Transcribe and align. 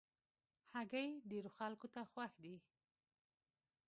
هګۍ 0.73 1.09
ډېرو 1.29 1.49
خلکو 1.57 1.87
ته 1.93 2.01
خوښ 2.11 2.31
دي. 2.43 2.55